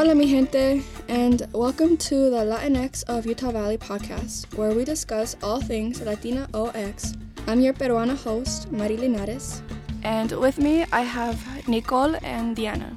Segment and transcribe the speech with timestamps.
[0.00, 5.36] Hola, mi gente, and welcome to the Latinx of Utah Valley podcast, where we discuss
[5.42, 7.12] all things Latina OX.
[7.46, 9.60] I'm your Peruana host, Mari Linares.
[10.02, 11.36] And with me, I have
[11.68, 12.96] Nicole and Diana.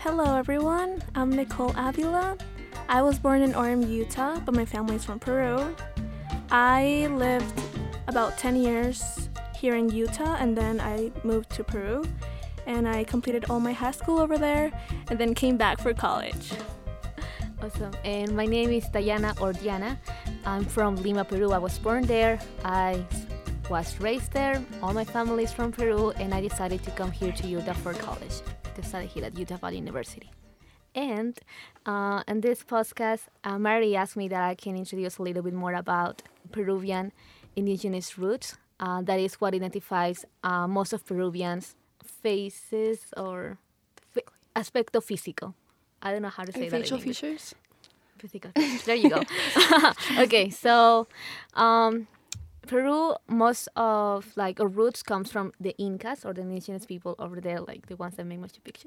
[0.00, 1.02] Hello, everyone.
[1.14, 2.38] I'm Nicole Avila.
[2.88, 5.76] I was born in Orem, Utah, but my family is from Peru.
[6.50, 7.60] I lived
[8.06, 12.02] about 10 years here in Utah, and then I moved to Peru.
[12.68, 14.70] And I completed all my high school over there,
[15.08, 16.52] and then came back for college.
[17.62, 17.92] Awesome.
[18.04, 19.96] And my name is Diana Ordiana.
[20.44, 21.50] I'm from Lima, Peru.
[21.52, 22.38] I was born there.
[22.64, 23.04] I
[23.70, 24.62] was raised there.
[24.82, 27.94] All my family is from Peru, and I decided to come here to Utah for
[27.94, 28.42] college
[28.74, 30.30] to study here at Utah Valley University.
[30.94, 31.38] And
[31.86, 35.54] uh, in this podcast, uh, Mari asked me that I can introduce a little bit
[35.54, 36.22] more about
[36.52, 37.12] Peruvian
[37.56, 38.56] indigenous roots.
[38.78, 41.74] Uh, that is what identifies uh, most of Peruvians'
[42.22, 43.58] faces or
[44.16, 44.24] f-
[44.54, 45.54] aspecto físico.
[46.02, 46.80] I don't know how to say Like that.
[46.82, 47.54] facial features?
[48.18, 48.50] Physical.
[48.84, 49.22] There you go.
[50.18, 51.06] okay, so
[51.54, 52.08] um,
[52.66, 57.40] Peru, most of like our roots comes from the Incas or the indigenous people over
[57.40, 58.86] there, like the ones that make Machu Picchu,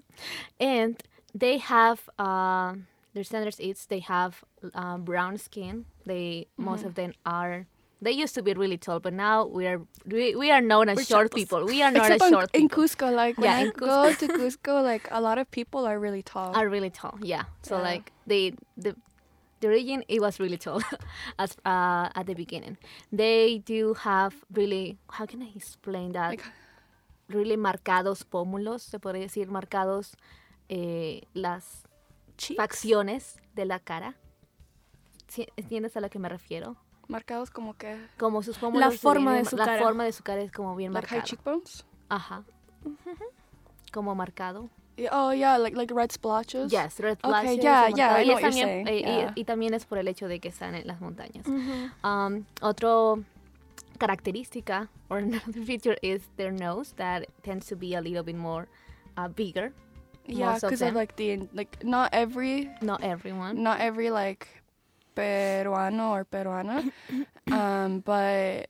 [0.59, 1.01] and
[1.33, 2.73] they have uh,
[3.13, 4.43] their standards is they have
[4.73, 5.85] uh, brown skin.
[6.05, 7.67] They most of them are.
[8.03, 10.97] They used to be really tall, but now we are we, we are known as
[10.97, 11.65] We're short people.
[11.65, 12.83] We are not Except as short in people.
[12.83, 15.99] Cusco, like when Yeah, I in go to Cusco, like a lot of people are
[15.99, 16.51] really tall.
[16.55, 17.19] are really tall.
[17.21, 17.43] Yeah.
[17.61, 17.83] So Yeah.
[17.83, 18.95] like they the
[19.59, 20.81] the region it was really tall
[21.37, 22.77] as uh, at the beginning.
[23.11, 26.29] They do have really how can I explain that?
[26.31, 26.43] Like-
[27.29, 30.15] really marcados pómulos, se podría decir marcados
[30.69, 31.83] eh, las
[32.37, 32.57] Cheeks?
[32.57, 34.15] facciones de la cara.
[35.27, 36.75] ¿Sí- ¿Entiendes a lo que me refiero?
[37.11, 38.93] Marcados como que Como sus pómulos.
[38.93, 39.81] se forma ven de su la cara.
[39.83, 41.29] forma de su cara es como bien like high marcada.
[41.29, 41.85] cheekbones.
[42.09, 42.43] Ajá.
[43.91, 44.69] Como marcado.
[45.11, 46.71] Oh yeah, like like red splotches.
[46.71, 49.31] Yes, red Okay, flashes, yeah, yeah, y, también, eh, y- yeah.
[49.35, 51.45] y también es por el hecho de que están en las montañas.
[51.47, 51.91] Mhm.
[52.03, 53.23] Um, otro
[53.97, 58.67] característica or another feature is their nose that tends to be a little bit more
[59.17, 59.73] uh, bigger.
[60.27, 60.95] Yeah, of because of, them.
[60.95, 63.61] like the like not every Not everyone.
[63.63, 64.47] not every like
[65.21, 66.89] peruano or peruana,
[67.51, 68.67] um, but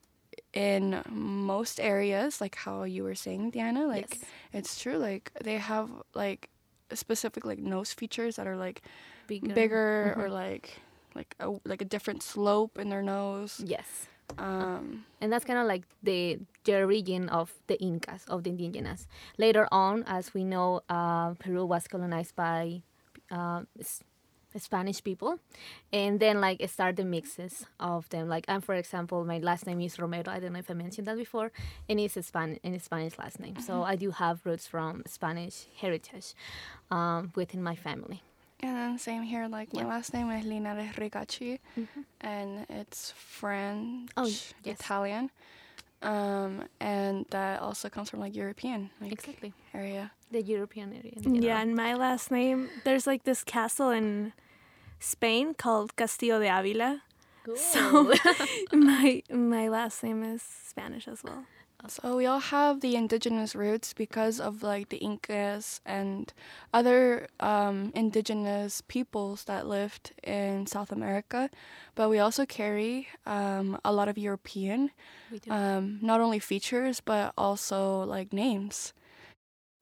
[0.54, 4.26] in most areas, like how you were saying, Diana, like yes.
[4.54, 4.98] it's true.
[5.00, 6.50] Like they have like
[6.94, 8.82] specific like nose features that are like
[9.28, 9.54] Bigger.
[9.56, 10.32] bigger or Mhm.
[10.44, 10.82] like
[11.16, 13.64] like a like a different slope in their nose.
[13.64, 14.08] Yes.
[14.40, 19.06] Um, And that's kind of like the, the origin of the Incas, of the indigenous.
[19.38, 22.84] Later on, as we know, uh, Peru was colonized by
[23.30, 23.64] uh,
[24.58, 25.40] Spanish people.
[25.94, 28.28] And then, like, start the mixes of them.
[28.30, 30.24] Like, I'm, for example, my last name is Romero.
[30.32, 31.52] I don't know if I mentioned that before.
[31.90, 33.60] And it's a, Span- and a Spanish last name.
[33.60, 36.34] So I do have roots from Spanish heritage
[36.90, 38.22] um, within my family.
[38.64, 39.48] and then same here.
[39.48, 39.88] Like my Yeah.
[39.88, 41.60] last name is Linares Ricacci,
[42.22, 44.54] and it's French, Oh, yes.
[44.64, 45.32] Italian,
[46.02, 49.54] um, and that also comes from like European like Exactly.
[49.74, 50.12] area.
[50.32, 51.14] The European area.
[51.16, 54.34] in Yeah, and my last name, there's like this castle in
[55.00, 57.02] Spain called Castillo de Avila.
[57.56, 58.14] So
[58.74, 61.46] my my last name is Spanish as well.
[61.88, 66.32] So we all have the indigenous roots because of like the Incas and
[66.74, 71.50] other um, indigenous peoples that lived in South America,
[71.96, 74.92] but we also carry um, a lot of European,
[75.50, 78.94] um, not only features but also like names.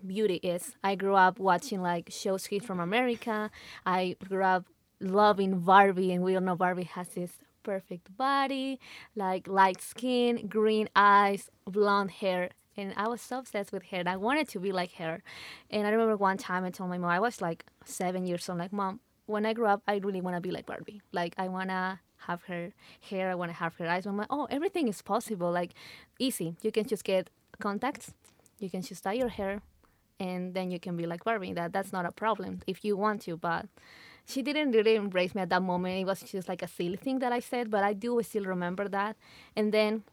[0.05, 0.75] beauty is.
[0.83, 3.51] I grew up watching like shows kids from America.
[3.85, 4.65] I grew up
[4.99, 7.31] loving Barbie, and we all know Barbie has this
[7.63, 8.79] perfect body,
[9.15, 12.49] like light skin, green eyes, blonde hair.
[12.77, 13.83] And I was so obsessed with.
[13.91, 15.21] And I wanted to be like her.
[15.69, 18.59] And I remember one time I told my mom, I was like seven years old,
[18.59, 21.01] like, Mom, when I grow up, I really want to be like Barbie.
[21.11, 24.05] Like, I want to have her hair, I want to have her eyes.
[24.05, 25.51] I'm like, oh, everything is possible.
[25.51, 25.73] Like,
[26.19, 26.55] easy.
[26.61, 28.13] You can just get contacts,
[28.59, 29.61] you can just dye your hair,
[30.19, 31.53] and then you can be like Barbie.
[31.53, 33.37] That that's not a problem if you want to.
[33.37, 33.67] But
[34.29, 36.01] she didn't really embrace me at that moment.
[36.01, 38.87] It was just like a silly thing that I said, but I do still remember
[38.87, 39.17] that.
[39.55, 40.03] And then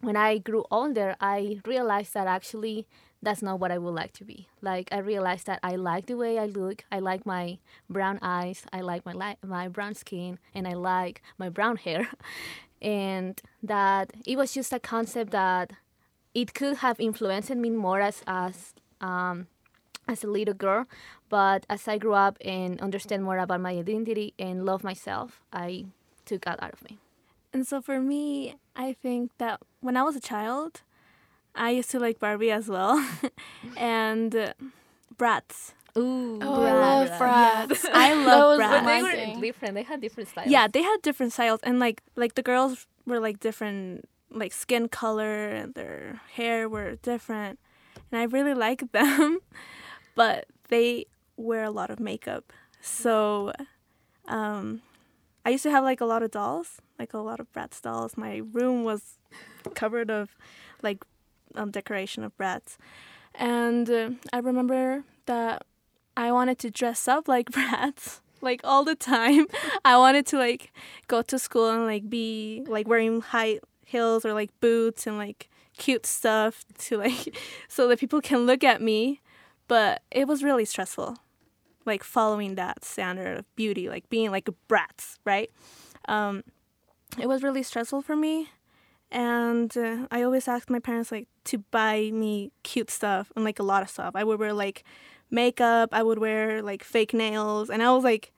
[0.00, 2.86] when I grew older, I realized that actually
[3.20, 4.48] that's not what I would like to be.
[4.62, 6.84] Like I realized that I like the way I look.
[6.90, 7.58] I like my
[7.90, 8.64] brown eyes.
[8.72, 12.08] I like my li- my brown skin, and I like my brown hair.
[12.82, 15.72] and that it was just a concept that
[16.32, 19.48] it could have influenced me more as as um,
[20.08, 20.86] as a little girl,
[21.28, 25.84] but as I grew up and understand more about my identity and love myself, I
[26.24, 26.98] took that out of me.
[27.52, 30.82] And so for me, I think that when I was a child,
[31.54, 32.96] I used to like Barbie as well,
[33.76, 34.52] and uh,
[35.16, 35.72] Bratz.
[35.96, 37.84] Ooh, Oh, I love Bratz.
[37.92, 38.68] I love Bratz.
[38.68, 38.70] brats.
[38.70, 39.40] But they my were thing.
[39.40, 39.74] different.
[39.74, 40.48] They had different styles.
[40.50, 44.88] Yeah, they had different styles, and like like the girls were like different, like skin
[44.88, 47.58] color, and their hair were different,
[48.12, 49.40] and I really liked them,
[50.18, 51.06] but they
[51.36, 52.52] wear a lot of makeup.
[52.80, 53.52] So,
[54.26, 54.82] um,
[55.46, 58.16] I used to have like a lot of dolls, like a lot of Bratz dolls.
[58.16, 59.18] My room was
[59.76, 60.36] covered of
[60.82, 61.04] like
[61.54, 62.78] um, decoration of Bratz,
[63.36, 65.62] and uh, I remember that
[66.16, 69.46] I wanted to dress up like Bratz like all the time.
[69.84, 70.72] I wanted to like
[71.06, 75.48] go to school and like be like wearing high heels or like boots and like
[75.76, 77.38] cute stuff to like
[77.68, 79.20] so that people can look at me.
[79.68, 81.18] But it was really stressful,
[81.84, 85.50] like following that standard of beauty, like being like a brat, right?
[86.08, 86.42] Um,
[87.20, 88.48] it was really stressful for me,
[89.10, 93.58] and uh, I always asked my parents like to buy me cute stuff and like
[93.58, 94.12] a lot of stuff.
[94.14, 94.84] I would wear like
[95.30, 95.90] makeup.
[95.92, 98.32] I would wear like fake nails, and I was like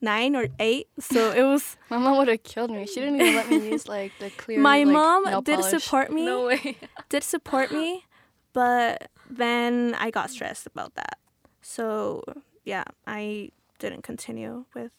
[0.00, 1.76] nine or eight, so it was.
[1.90, 2.86] My mom would have killed me.
[2.86, 4.60] She didn't even let me use like the clear.
[4.60, 5.82] my like, mom did polish.
[5.82, 6.24] support me.
[6.24, 6.76] No way.
[7.08, 8.04] Did support me,
[8.52, 11.18] but then I got stressed about that.
[11.60, 12.22] So
[12.64, 14.92] yeah, I didn't continue with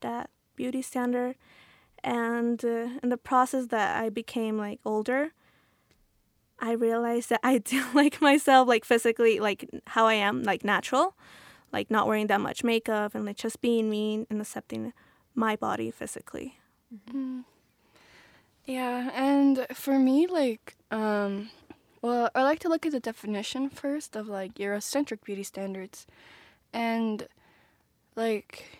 [0.00, 1.36] that beauty standard,
[2.04, 5.32] and uh, in the process that I became like older.
[6.64, 11.16] I realized that I do like myself, like physically, like how I am, like natural,
[11.72, 14.92] like not wearing that much makeup and like just being me and accepting
[15.34, 16.58] my body physically.
[17.10, 17.44] Mm.
[18.64, 21.50] Yeah, and for me, like, um,
[22.02, 26.06] well, I like to look at the definition first of like Eurocentric beauty standards,
[26.72, 27.28] and
[28.16, 28.78] like,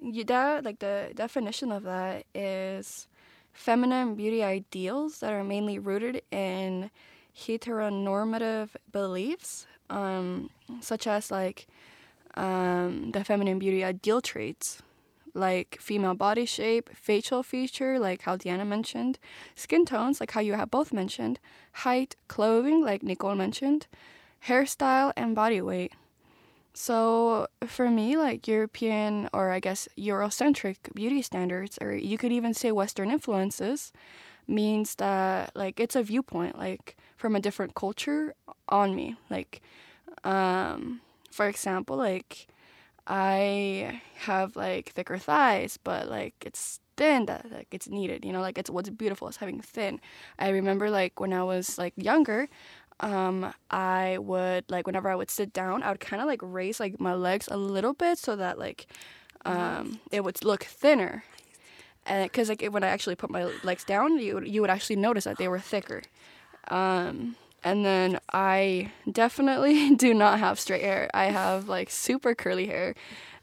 [0.00, 3.08] you that like the definition of that is
[3.52, 6.90] feminine beauty ideals that are mainly rooted in
[7.36, 10.50] heteronormative beliefs, um,
[10.80, 11.66] such as like
[12.36, 14.82] um, the feminine beauty ideal traits
[15.34, 19.18] like female body shape, facial feature, like how Diana mentioned,
[19.54, 21.38] skin tones, like how you have both mentioned,
[21.72, 23.86] height, clothing, like Nicole mentioned,
[24.46, 25.92] hairstyle, and body weight.
[26.72, 32.54] So for me, like European or I guess Eurocentric beauty standards, or you could even
[32.54, 33.92] say Western influences,
[34.46, 38.34] means that like it's a viewpoint, like from a different culture
[38.68, 39.16] on me.
[39.28, 39.60] Like,
[40.24, 41.00] um,
[41.30, 42.46] for example, like
[43.06, 48.40] I have like thicker thighs, but like it's thin that like it's needed, you know,
[48.40, 50.00] like it's what's beautiful is having thin.
[50.38, 52.48] I remember like when I was like younger,
[53.00, 56.78] um, I would like whenever I would sit down, I would kind of like raise
[56.78, 58.86] like my legs a little bit so that like
[59.44, 61.24] um, it would look thinner.
[62.06, 64.96] And because like when I actually put my legs down, you would, you would actually
[64.96, 66.02] notice that they were thicker.
[66.68, 71.10] Um, and then I definitely do not have straight hair.
[71.14, 72.94] I have like super curly hair,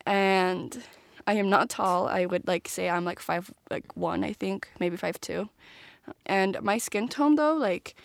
[0.05, 0.83] and
[1.25, 2.07] I am not tall.
[2.07, 5.49] I would like say I'm like five like one, I think, maybe five two.
[6.25, 7.95] And my skin tone though, like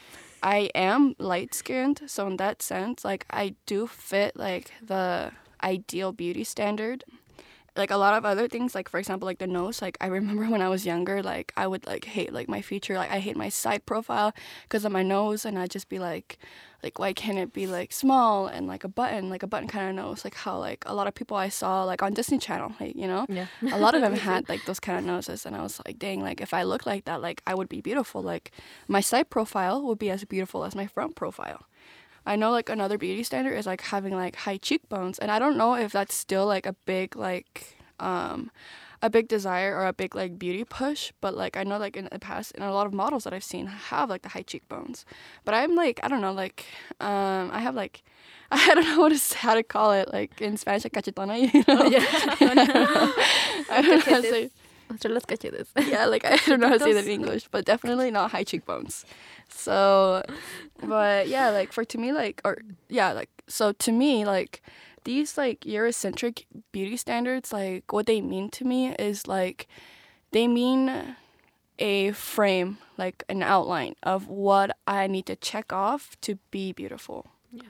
[0.42, 5.32] I am light skinned, so in that sense, like I do fit like the
[5.62, 7.04] ideal beauty standard
[7.76, 10.44] like a lot of other things like for example like the nose like i remember
[10.52, 13.36] when i was younger like i would like hate like my feature like i hate
[13.36, 14.32] my side profile
[14.64, 16.38] because of my nose and i'd just be like
[16.82, 19.88] like why can't it be like small and like a button like a button kind
[19.88, 22.74] of nose like how like a lot of people i saw like on disney channel
[22.80, 23.46] like you know Yeah.
[23.72, 26.20] a lot of them had like those kind of noses and i was like dang
[26.20, 28.50] like if i look like that like i would be beautiful like
[28.88, 31.66] my side profile would be as beautiful as my front profile
[32.24, 35.56] I know like another beauty standard is like having like high cheekbones, and I don't
[35.56, 38.50] know if that's still like a big like um
[39.02, 42.08] a big desire or a big like beauty push, but like I know like in
[42.10, 45.04] the past and a lot of models that I've seen have like the high cheekbones.
[45.44, 46.64] But I'm like I don't know like
[47.00, 48.02] um I have like
[48.52, 51.64] I don't know what to, how to call it like in Spanish like cachetona, you
[51.66, 51.90] know?
[53.70, 54.50] I don't know how to say
[54.92, 55.68] Entre los cachetes.
[55.88, 58.44] yeah, like I don't know how to say that in English, but definitely not high
[58.44, 59.06] cheekbones.
[59.48, 60.22] So,
[60.82, 62.58] but yeah, like for to me, like or
[62.88, 64.62] yeah, like so to me, like
[65.04, 69.66] these like Eurocentric beauty standards, like what they mean to me is like
[70.32, 71.16] they mean
[71.78, 77.30] a frame, like an outline of what I need to check off to be beautiful.
[77.50, 77.62] Yeah.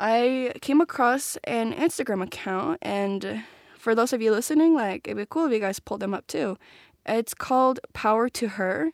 [0.00, 3.44] I came across an Instagram account, and
[3.86, 6.26] for those of you listening, like it'd be cool if you guys pulled them up
[6.26, 6.58] too.
[7.06, 8.90] It's called Power to Her,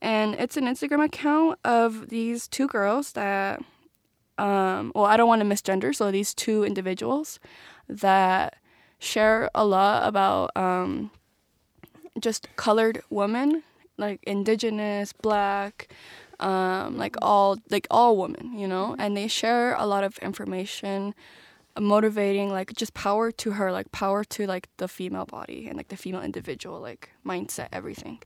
[0.00, 3.60] and it's an Instagram account of these two girls that,
[4.38, 7.40] um, well, I don't want to misgender, so these two individuals
[7.88, 8.54] that
[9.00, 11.10] share a lot about um,
[12.20, 13.64] just colored women,
[13.96, 15.88] like indigenous, black,
[16.38, 21.16] um, like all like all women, you know, and they share a lot of information
[21.80, 25.88] motivating like just power to her, like power to like the female body and like
[25.88, 28.20] the female individual, like mindset, everything.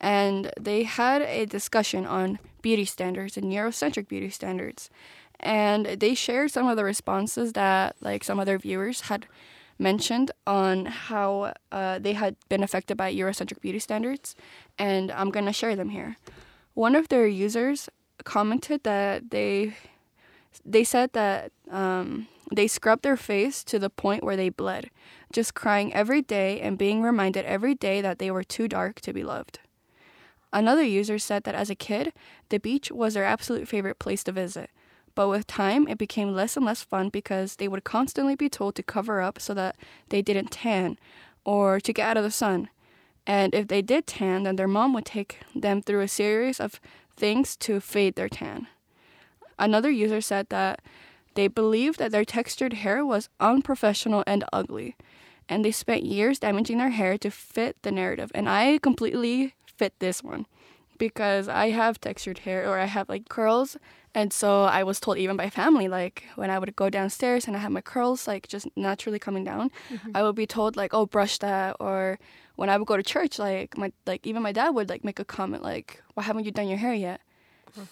[0.00, 4.90] And they had a discussion on beauty standards and Eurocentric beauty standards.
[5.40, 9.26] And they shared some of the responses that like some other viewers had
[9.78, 14.34] mentioned on how uh, they had been affected by Eurocentric beauty standards,
[14.78, 16.16] and I'm gonna share them here.
[16.74, 17.88] One of their users
[18.24, 19.74] commented that they
[20.64, 24.90] they said that um, they scrubbed their face to the point where they bled,
[25.32, 29.12] just crying every day and being reminded every day that they were too dark to
[29.12, 29.58] be loved.
[30.52, 32.12] Another user said that as a kid,
[32.48, 34.70] the beach was their absolute favorite place to visit.
[35.14, 38.74] But with time, it became less and less fun because they would constantly be told
[38.76, 39.76] to cover up so that
[40.10, 40.98] they didn't tan
[41.44, 42.68] or to get out of the sun.
[43.26, 46.80] And if they did tan, then their mom would take them through a series of
[47.16, 48.68] things to fade their tan.
[49.58, 50.80] Another user said that
[51.34, 54.96] they believed that their textured hair was unprofessional and ugly,
[55.48, 58.32] and they spent years damaging their hair to fit the narrative.
[58.34, 60.46] And I completely fit this one
[60.98, 63.76] because I have textured hair or I have like curls.
[64.14, 67.54] And so I was told even by family, like when I would go downstairs and
[67.54, 70.12] I had my curls like just naturally coming down, mm-hmm.
[70.14, 71.76] I would be told like, oh, brush that.
[71.80, 72.18] Or
[72.56, 75.20] when I would go to church, like my like even my dad would like make
[75.20, 77.20] a comment like, why haven't you done your hair yet?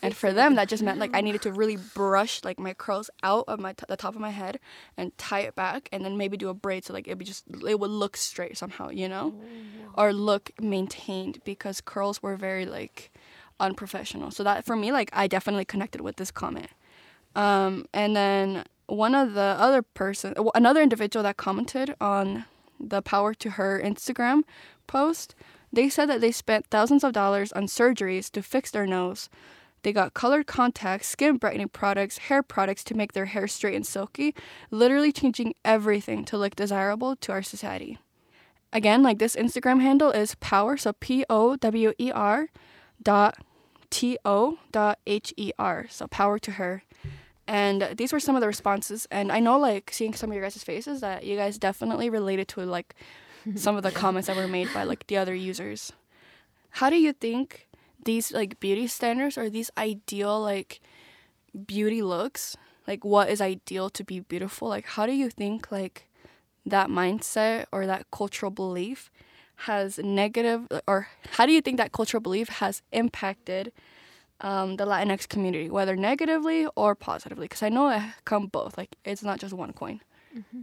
[0.02, 3.10] And for them that just meant like I needed to really brush like my curls
[3.22, 4.58] out of my t- the top of my head
[4.96, 7.44] and tie it back and then maybe do a braid so like it would just
[7.66, 9.34] it would look straight somehow you know?
[9.96, 13.12] Or look maintained because curls were very like
[13.60, 14.30] unprofessional.
[14.30, 16.68] So that for me like I definitely connected with this comment.
[17.36, 22.44] Um, and then one of the other person another individual that commented on
[22.80, 24.42] the power to her Instagram
[24.86, 25.34] post
[25.72, 29.28] they said that they spent thousands of dollars on surgeries to fix their nose
[29.84, 33.86] they got colored contacts, skin brightening products, hair products to make their hair straight and
[33.86, 34.34] silky,
[34.70, 37.98] literally changing everything to look desirable to our society.
[38.72, 42.48] Again, like this Instagram handle is power, so P O W E R
[43.00, 43.36] dot
[43.90, 45.86] T O dot H E R.
[45.88, 46.82] So power to her.
[47.46, 49.06] And these were some of the responses.
[49.10, 52.48] And I know, like, seeing some of your guys' faces, that you guys definitely related
[52.48, 52.94] to, like,
[53.54, 55.92] some of the comments that were made by, like, the other users.
[56.70, 57.68] How do you think
[58.04, 60.80] these like beauty standards or these ideal like
[61.66, 62.56] beauty looks?
[62.86, 64.68] Like what is ideal to be beautiful?
[64.68, 66.08] Like how do you think like
[66.66, 69.10] that mindset or that cultural belief
[69.56, 73.72] has negative or how do you think that cultural belief has impacted
[74.40, 77.44] um, the latinx community whether negatively or positively?
[77.44, 80.00] Because i know it come both like it's not just one coin.
[80.36, 80.62] Mm-hmm.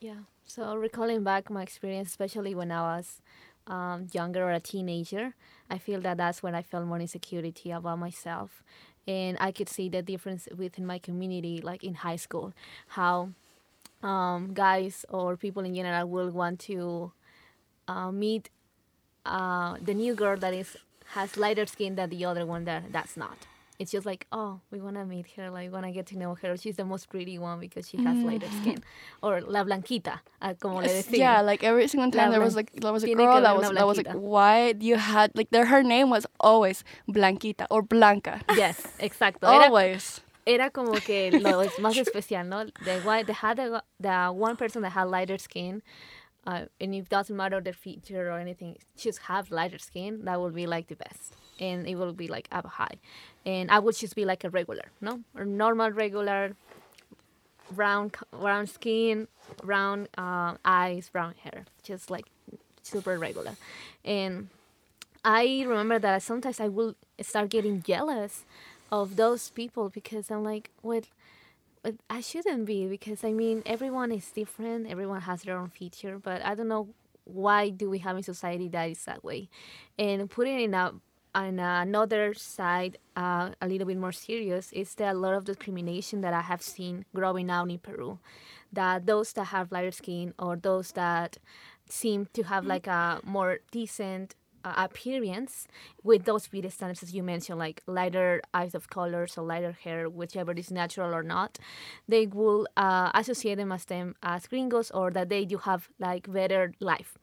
[0.00, 3.20] yeah so recalling back my experience especially when i was
[3.68, 5.34] um, younger or a teenager
[5.70, 8.62] I feel that that's when I felt more insecurity about myself.
[9.06, 12.52] And I could see the difference within my community, like in high school,
[12.88, 13.30] how
[14.02, 17.12] um, guys or people in general will want to
[17.86, 18.50] uh, meet
[19.24, 20.76] uh, the new girl that is
[21.12, 23.38] has lighter skin than the other one that that's not
[23.78, 26.18] it's just like oh we want to meet her like we want to get to
[26.18, 26.56] know her.
[26.56, 28.24] She's the most pretty one because she has mm.
[28.24, 28.82] lighter skin.
[29.22, 31.18] Or la blanquita uh, como le decía.
[31.18, 33.86] yeah like every single time there was like there was a girl that was that
[33.86, 38.40] was like why you had like there her name was always blanquita or blanca.
[38.54, 39.44] Yes exacto.
[39.44, 40.20] Always.
[40.48, 42.64] era, como que lo es más especial no?
[42.84, 45.82] The one the had the, the one person that had lighter skin
[46.46, 50.54] uh, and it doesn't matter the feature or anything just have lighter skin that would
[50.54, 52.96] be like the best and it will be like up high
[53.46, 56.54] and i would just be like a regular no or normal regular
[57.70, 59.28] brown brown skin
[59.62, 62.26] brown uh, eyes brown hair just like
[62.82, 63.56] super regular
[64.04, 64.48] and
[65.24, 68.44] i remember that sometimes i will start getting jealous
[68.90, 71.04] of those people because i'm like what
[72.10, 74.88] I shouldn't be because I mean everyone is different.
[74.88, 76.88] Everyone has their own feature, but I don't know
[77.24, 79.48] why do we have a society that is that way.
[79.98, 80.96] And putting it up
[81.34, 86.20] on another side, uh, a little bit more serious, is that a lot of discrimination
[86.22, 88.18] that I have seen growing out in Peru.
[88.72, 91.38] That those that have lighter skin or those that
[91.88, 95.66] seem to have like a more decent uh, appearance
[96.02, 100.08] with those beauty standards as you mentioned like lighter eyes of colors or lighter hair
[100.08, 101.58] whichever is natural or not
[102.08, 106.30] they will uh, associate them as them as gringos or that they do have like
[106.30, 107.16] better life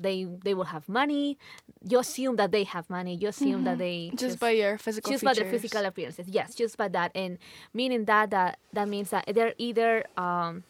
[0.00, 1.38] they they will have money.
[1.82, 3.14] You assume that they have money.
[3.14, 3.64] You assume mm-hmm.
[3.64, 5.38] that they just, just, by your physical just features.
[5.38, 6.28] by their physical appearances.
[6.28, 7.12] Yes just by that.
[7.14, 7.38] And
[7.74, 10.64] meaning that that that means that they're either um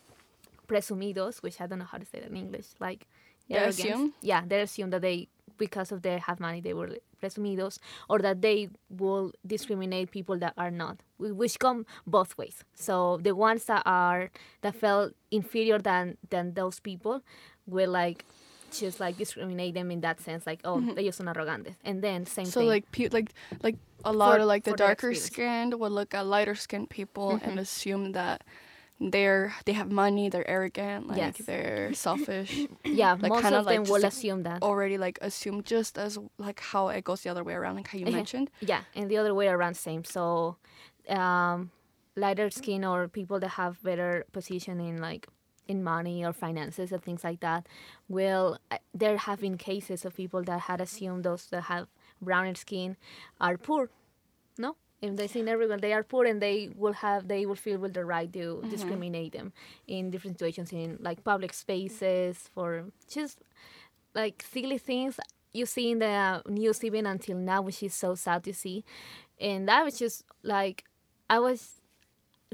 [0.70, 3.06] presumidos which i don't know how to say that in english like
[3.48, 4.14] they assume?
[4.22, 8.40] Yeah they assume that they because of they have money they were presumidos or that
[8.40, 12.64] they will discriminate people that are not which come both ways.
[12.74, 14.30] So the ones that are
[14.62, 17.22] that felt inferior than than those people
[17.66, 18.24] will like
[18.78, 22.26] just like discriminate them in that sense like oh they ellos son arrogantes and then
[22.26, 25.74] same So thing like pe- like like a lot For- of like the darker skinned
[25.80, 27.60] would look at lighter skinned people and Mhm.
[27.60, 28.42] assume that
[29.00, 31.38] they're they have money, they're arrogant, like Yes.
[31.46, 32.66] they're selfish.
[32.84, 36.18] yeah like, most of like them will like assume that Already like assume just as
[36.38, 38.16] like how it goes the other way around, like how you Uh-huh.
[38.16, 38.50] mentioned.
[38.60, 40.04] Yeah, and the other way around, same.
[40.04, 40.56] So,
[41.08, 41.70] um,
[42.16, 45.26] lighter skin or people that have better position in like
[45.70, 47.66] in money or finances and things like that,
[48.08, 51.86] will uh, there have been cases of people that had assumed those that have
[52.20, 52.96] browner skin
[53.40, 53.90] are poor,
[54.58, 54.76] no?
[55.00, 57.94] If they see everyone they are poor and they will have they will feel with
[57.94, 59.52] the right to discriminate them
[59.86, 63.38] in different situations in like public spaces for just
[64.14, 65.18] like silly things
[65.52, 68.84] you see in the news even until now, which is so sad to see.
[69.40, 70.84] And that was just like
[71.28, 71.79] I was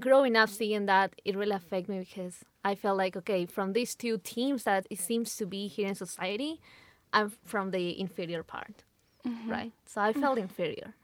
[0.00, 3.94] growing up seeing that it really affected me because I felt like okay, from these
[3.94, 6.60] two teams that it seems to be here in society,
[7.12, 8.84] I'm from the inferior part,
[9.46, 9.72] right?
[9.86, 10.94] So I felt inferior.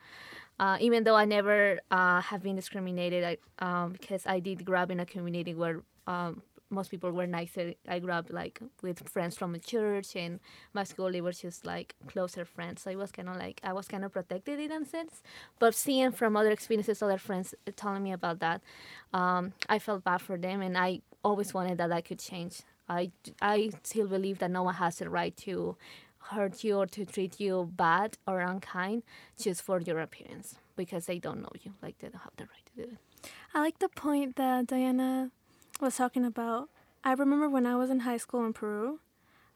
[0.61, 4.81] Uh, even though I never uh, have been discriminated, I, um, because I did grow
[4.83, 7.75] up in a community where um, most people were nicer.
[7.87, 10.41] I grew up like with friends from the church, and
[10.73, 12.83] my school they were just like closer friends.
[12.83, 15.23] So it was kind of like I was kind of protected in that sense.
[15.59, 18.62] But seeing from other experiences, other friends telling me about that,
[19.12, 22.62] um, I felt bad for them, and I always wanted that I could change.
[22.88, 25.76] I I still believe that no one has the right to
[26.31, 29.02] hurt you or to treat you bad or unkind
[29.38, 31.73] just for your appearance because they don't know you.
[31.83, 33.31] Like they don't have the right to do it.
[33.55, 35.31] I like the point that Diana
[35.83, 36.69] was talking about.
[37.05, 39.01] I remember when I was in high school in Peru,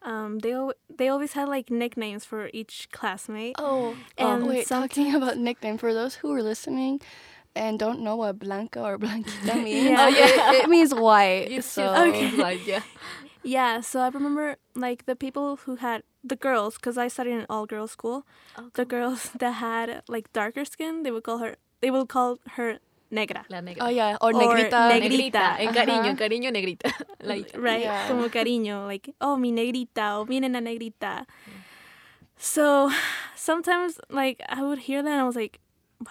[0.03, 0.55] um, they
[0.95, 3.55] they always had like nicknames for each classmate.
[3.59, 7.01] Oh, And oh wait, talking about nickname for those who are listening
[7.55, 9.91] and don't know what Blanca or Blanquita means.
[9.91, 10.09] Yeah.
[10.11, 11.49] it, it means white.
[11.51, 12.83] It's so just like yeah.
[13.43, 17.47] Yeah, so I remember like the people who had the girls, because I studied in
[17.49, 18.27] all girls school.
[18.59, 21.57] Oh, The girls that had like darker skin, they would call her.
[21.81, 22.79] They would call her
[23.11, 23.45] negra.
[23.49, 23.85] La negra.
[23.85, 24.89] Oh yeah, or, Or negrita.
[24.91, 26.91] negri- Negrita, en cariño, en cariño, negrita.
[27.23, 27.81] like, right?
[27.83, 28.09] Yeah.
[28.09, 31.27] Como cariño, like, oh, mi negrita, o miren la negrita.
[32.39, 32.91] So
[33.35, 35.59] sometimes, like, I would hear that and I was like,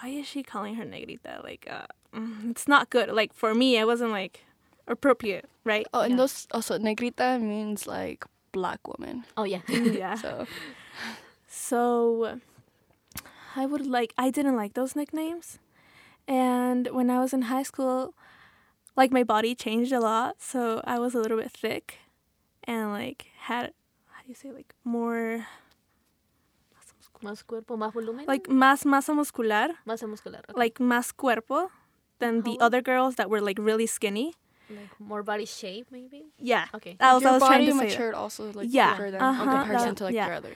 [0.00, 1.42] why is she calling her negrita?
[1.44, 3.10] Like, uh, mm, it's not good.
[3.10, 4.44] Like, for me, it wasn't like
[4.88, 5.86] appropriate, right?
[5.94, 6.16] Oh, and Yeah.
[6.16, 9.24] those also negrita means like black woman.
[9.36, 9.60] oh yeah.
[9.68, 10.16] yeah.
[10.22, 10.46] So
[11.48, 12.40] So
[13.54, 15.58] I would like I didn't like those nicknames.
[16.28, 18.14] And when I was in high school,
[18.96, 21.98] like my body changed a lot, so I was a little bit thick
[22.64, 23.72] and like had
[24.10, 25.46] how do you say like more
[27.22, 28.26] más cuerpo, más volumen.
[28.26, 30.40] like más masa muscular, masa muscular.
[30.50, 30.58] okay.
[30.58, 31.70] like más cuerpo
[32.18, 32.66] than the How?
[32.66, 34.34] other girls that were like really skinny.
[34.68, 36.26] like more body shape, maybe.
[36.38, 36.66] Yeah.
[36.74, 36.96] Okay.
[36.98, 39.20] I was, I your was trying body to say matured also like Yeah, quicker than
[39.22, 40.26] uh-huh, in comparison that- to like yeah.
[40.26, 40.54] your other.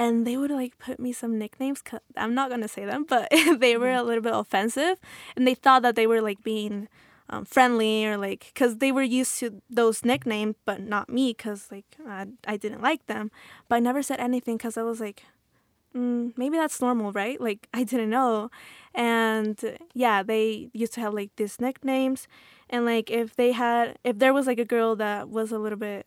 [0.00, 1.82] And they would like put me some nicknames.
[2.16, 4.98] I'm not gonna say them, but they were a little bit offensive,
[5.36, 6.88] and they thought that they were like being
[7.28, 11.68] um, friendly or like because they were used to those nicknames, but not me because
[11.70, 13.30] like I, I didn't like them.
[13.68, 15.24] But I never said anything because I was like,
[15.94, 17.38] mm, maybe that's normal, right?
[17.38, 18.50] Like I didn't know,
[18.94, 22.26] and yeah, they used to have like these nicknames,
[22.70, 25.78] and like if they had if there was like a girl that was a little
[25.78, 26.06] bit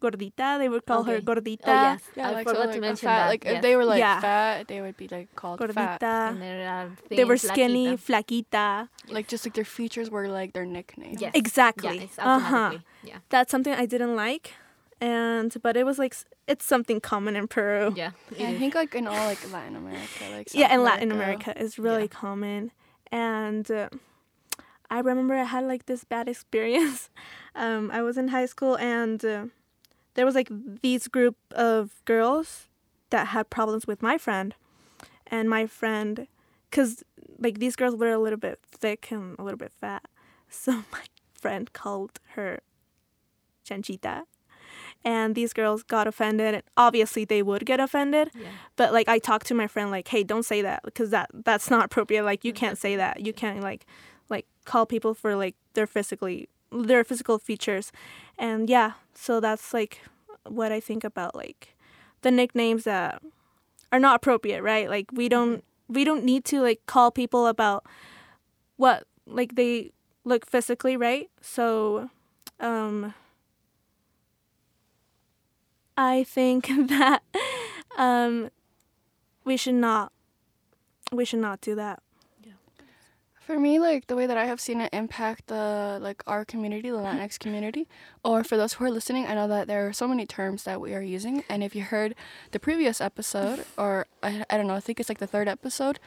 [0.00, 1.66] gordita, they would call her gordita.
[1.66, 2.02] Oh yes.
[2.16, 3.28] Yeah, I like, so, like, to mention fat, that.
[3.28, 3.54] Like yes.
[3.56, 4.20] if they were like Yeah.
[4.20, 6.00] fat, they would be like called fat.
[6.00, 6.30] Gordita.
[6.30, 8.88] and there are They were thin, skinny, flaquita.
[9.06, 9.12] flaquita.
[9.12, 11.16] Like just like their features were like their nickname.
[11.18, 11.32] Yes.
[11.34, 11.96] Exactly.
[11.98, 12.78] Yeah, it's uh-huh.
[13.02, 13.18] Yeah.
[13.30, 14.54] That's something I didn't like,
[15.00, 16.14] and but it was like
[16.46, 17.92] it's something common in Peru.
[17.96, 18.12] Yeah.
[18.36, 21.52] it I think like in all like Latin America, like Yeah, South in Latin America,
[21.56, 22.20] it's really Yeah.
[22.24, 22.70] common,
[23.12, 23.88] and uh,
[24.90, 27.10] I remember I had like this bad experience.
[27.54, 29.44] um, I was in high school, and uh,
[30.18, 30.50] there was like
[30.82, 32.66] these group of girls
[33.10, 34.56] that had problems with my friend,
[35.28, 36.26] and my friend,
[36.72, 37.04] cause
[37.38, 40.02] like these girls were a little bit thick and a little bit fat,
[40.50, 42.60] so my friend called her
[43.64, 44.22] chanchita.
[45.04, 46.54] And these girls got offended.
[46.54, 48.48] And obviously, they would get offended Yeah.
[48.74, 51.70] but like I talked to my friend like, hey, don't say that because that that's
[51.70, 52.24] not appropriate.
[52.24, 53.24] Like you can't say that.
[53.24, 53.86] You can't like
[54.28, 57.92] like call people for like their physically their physical features,
[58.38, 58.92] and yeah.
[59.14, 60.00] So that's like
[60.44, 61.74] what I think about like
[62.22, 63.22] the nicknames that
[63.92, 64.88] are not appropriate, right?
[64.88, 67.84] Like we don't we don't need to like call people about
[68.76, 69.92] what like they
[70.24, 71.30] look physically, right?
[71.40, 72.10] So
[72.60, 73.14] um
[75.98, 77.22] I think that
[77.98, 78.50] um,
[79.44, 80.12] we should not
[81.10, 82.00] we should not do that.
[83.48, 86.90] For me, like the way that I have seen it impact the like our community,
[86.90, 87.88] the Latinx community,
[88.22, 90.82] or for those who are listening, I know that there are so many terms that
[90.82, 92.14] we are using, and if you heard
[92.50, 95.98] the previous episode, or I, I don't know, I think it's like the third episode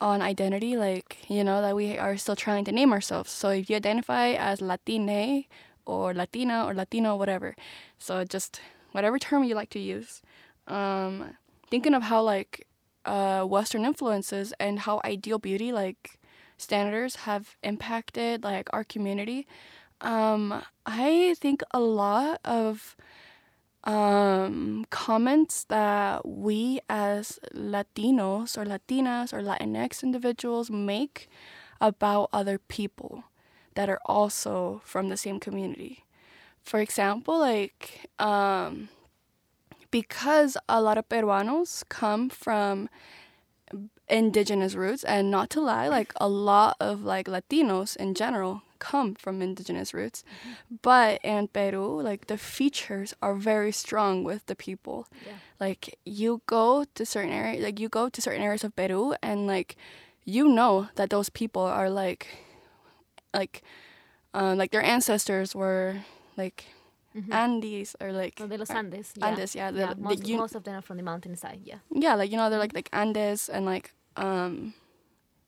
[0.00, 3.30] on identity, like you know that we are still trying to name ourselves.
[3.30, 5.44] So if you identify as Latine
[5.84, 7.56] or Latina or Latino, whatever,
[7.98, 10.22] so just whatever term you like to use.
[10.66, 11.36] Um,
[11.70, 12.66] thinking of how like
[13.04, 16.18] uh, Western influences and how ideal beauty like
[16.56, 19.46] standards have impacted like our community.
[20.00, 22.96] Um i think a lot of
[23.84, 31.28] um comments that we as latinos or latinas or latinx individuals make
[31.80, 33.24] about other people
[33.74, 36.04] that are also from the same community.
[36.62, 38.88] For example like um
[39.90, 42.88] because a lot of peruanos come from
[44.08, 49.14] indigenous roots and not to lie like a lot of like latinos in general come
[49.14, 50.22] from indigenous roots.
[50.82, 55.08] But in peru like the features are very strong with the people.
[55.26, 55.32] Yeah.
[55.58, 59.46] like you go to certain areas like you go to certain areas of peru and
[59.46, 59.76] like
[60.24, 62.26] you know that those people are like
[63.34, 63.62] like
[64.34, 65.96] um, like their ancestors were
[66.36, 66.66] like
[67.16, 67.32] Mm-hmm.
[67.32, 69.14] andes or like de los uh, Andes.
[69.16, 69.26] Yeah.
[69.26, 71.60] Andes, yeah, the- yeah the most, un- most of them are from the mountainside.
[71.64, 71.78] Yeah.
[71.90, 72.92] yeah like you know they're like mm-hmm.
[72.92, 74.74] like andes and like um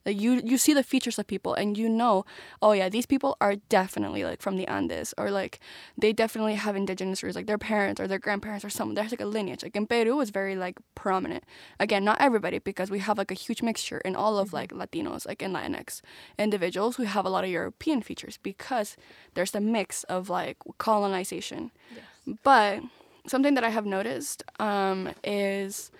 [0.09, 2.25] like you you see the features of people and you know
[2.61, 5.61] oh yeah these people are definitely like from the andes or like
[5.97, 7.37] they definitely have indigenous roots.
[7.37, 9.62] Like their parents or their grandparents or someone there's like a lineage.
[9.62, 11.44] Like in peru it's very like prominent.
[11.79, 15.27] Again not everybody because we have like a huge mixture in all of like latinos
[15.27, 16.01] like in latinx
[16.38, 18.97] individuals who have a lot of european features because
[19.35, 21.71] there's a mix of like colonization.
[22.42, 22.81] But
[23.27, 25.90] something that I have noticed um, is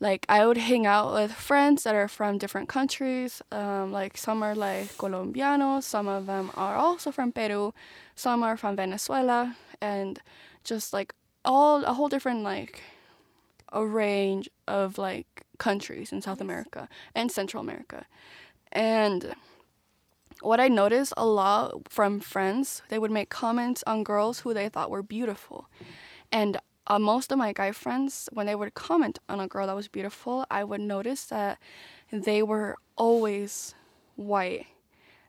[0.00, 3.42] like I would hang out with friends that are from different countries.
[3.50, 7.74] Um, like some are like Colombianos, some of them are also from Peru,
[8.14, 10.20] some are from Venezuela, and
[10.64, 12.82] just like all a whole different like
[13.72, 18.06] a range of like countries in South America and Central America.
[18.70, 19.34] And
[20.40, 24.68] what I noticed a lot from friends, they would make comments on girls who they
[24.68, 25.68] thought were beautiful.
[26.30, 29.76] And uh, most of my guy friends, when they would comment on a girl that
[29.76, 31.58] was beautiful, I would notice that
[32.10, 33.74] they were always
[34.16, 34.66] white.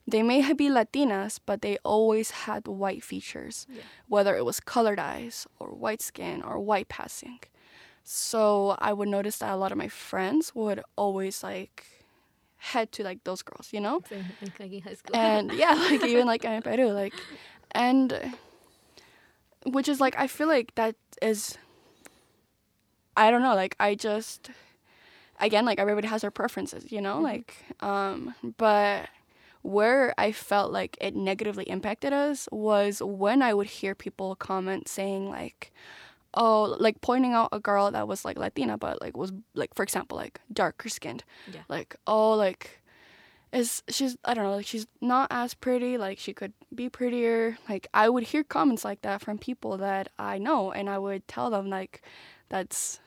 [0.08, 3.67] They may be Latinas, but they always had white features,
[4.08, 7.39] whether it was colored eyes or white skin or white passing.
[8.04, 11.86] So I would notice that a lot of my friends would always like
[12.58, 14.02] head to like those girls, you know?
[14.10, 15.15] Like, like in high school.
[15.15, 17.13] and yeah, like even like in Peru, like,
[17.72, 18.34] and
[19.65, 21.58] which is like I feel like that is,
[23.15, 24.50] I don't know, like I just,
[25.39, 29.10] again, like everybody has their preferences, you know, like, um, but
[29.62, 34.88] where I felt like it negatively impacted us was when I would hear people comment
[34.88, 35.74] saying like,
[36.34, 39.84] oh, like pointing out a girl that was like Latina, but like was like for
[39.84, 41.62] example like darker skinned, Yeah.
[41.67, 42.79] like oh like
[43.52, 47.58] is she's I don't know like she's not as pretty like she could be prettier
[47.68, 51.28] like I would hear comments like that from people that I know and I would
[51.28, 52.02] tell them like
[52.50, 53.00] that's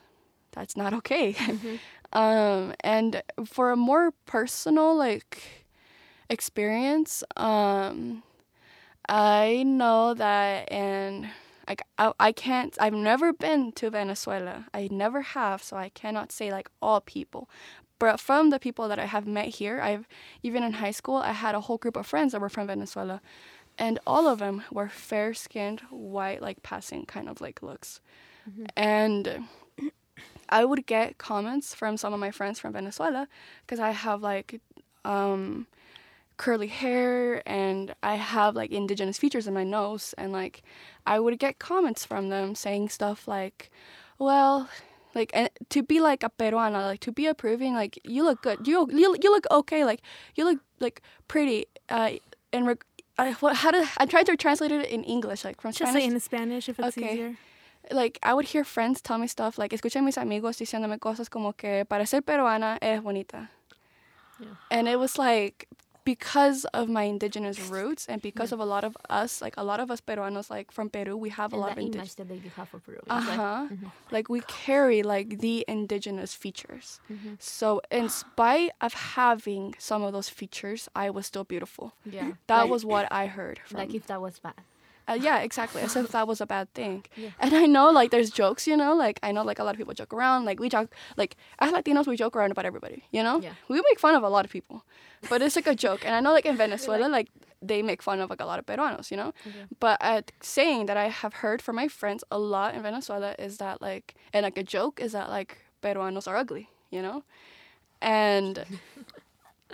[0.53, 1.37] that's not okay
[2.13, 5.43] um and for a more personal like
[6.29, 8.23] experience um
[9.09, 11.29] I know that and
[11.69, 14.67] like I, I can't I've never been to Venezuela.
[14.75, 17.49] I never have, so I cannot say like all people.
[18.03, 20.09] But from the people that I have met here, I've
[20.43, 23.21] even in high school I had a whole group of friends that were from Venezuela.
[23.79, 28.01] And all of them were fair skinned, white, like passing kind of like looks.
[28.77, 29.45] And
[30.49, 33.29] I would get comments from some of my friends from Venezuela
[33.65, 34.61] because I have like
[35.05, 35.69] um,
[36.39, 40.65] curly hair and I have like indigenous features in my nose and like
[41.07, 43.71] I would get comments from them saying stuff like,
[44.19, 44.69] well,
[45.15, 48.67] like and to be like a peruana, like to be approving, like you look good,
[48.67, 50.01] you you, you look okay, like
[50.37, 51.67] you look like pretty.
[51.89, 52.13] Uh,
[52.53, 52.85] and reg-
[53.19, 56.03] I, what, how to I tried to translate it in English, like from Just Spanish
[56.03, 57.13] say in Spanish if it's Okay.
[57.13, 57.37] easier.
[57.91, 61.53] like I would hear friends tell me stuff like escuché mis amigos diciéndome cosas como
[61.53, 63.51] que para ser peruana eres bonita.
[64.39, 64.49] Yeah.
[64.71, 65.67] And it was like
[66.05, 69.81] because of my indigenous roots and because of a lot of us, like a lot
[69.81, 72.41] of us Peruanos like from Peru, we have a and lot of indigenous that they
[72.57, 72.99] have for Peru.
[73.09, 73.67] uh huh.
[74.11, 77.01] Like we carry like the indigenous features.
[77.11, 77.35] Mm-hmm.
[77.39, 81.95] So in spite of having some of those features, I was still beautiful.
[82.05, 82.33] Yeah.
[82.47, 83.79] That like, was what I heard from.
[83.79, 84.55] like if that was bad.
[85.09, 85.83] Uh, yeah, exactly.
[85.83, 87.05] As if that was a bad thing.
[87.17, 87.31] Yeah.
[87.41, 89.79] And I know like there's jokes, you know, like I know like a lot of
[89.79, 90.45] people joke around.
[90.45, 93.41] Like we joke, like as Latinos, we joke around about everybody, you know.
[93.41, 93.53] Yeah.
[93.69, 94.85] We make fun of a lot of people,
[95.29, 96.05] but it's like a joke.
[96.07, 97.29] And I know like in Venezuela, like
[97.61, 99.33] they make fun of like a lot of Peruanos, you know.
[99.47, 99.65] Okay.
[99.81, 103.59] But a saying that I have heard from my friends a lot in Venezuela is
[103.59, 107.25] that like, and like a joke is that like Peruanos are ugly, you know,
[108.01, 108.65] and.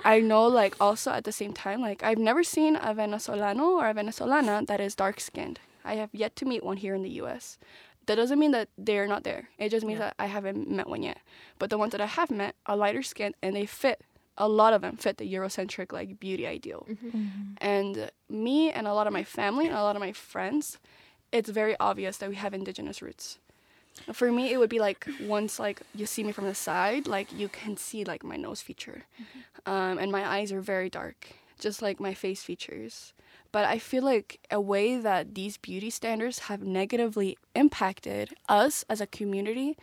[0.04, 3.88] I know, like, also at the same time, like, I've never seen a Venezolano or
[3.88, 5.61] a Venezolana that is dark skinned.
[5.84, 7.58] I have yet to meet one here in the US.
[8.06, 9.48] That doesn't mean that they're not there.
[9.58, 10.06] It just means Yeah.
[10.06, 11.18] that I haven't met one yet.
[11.58, 14.02] But the ones that I have met are lighter skinned and they fit,
[14.38, 16.87] a lot of them fit the Eurocentric, like, beauty ideal.
[16.88, 17.08] Mm-hmm.
[17.08, 17.42] Mm-hmm.
[17.61, 20.78] And me and a lot of my family and a lot of my friends,
[21.32, 23.38] it's very obvious that we have indigenous roots.
[24.12, 27.32] For me, it would be like once like you see me from the side, like
[27.32, 29.04] you can see like my nose feature,
[29.66, 33.12] um, and my eyes are very dark, just like my face features.
[33.50, 39.00] But I feel like a way that these beauty standards have negatively impacted us as
[39.00, 39.76] a community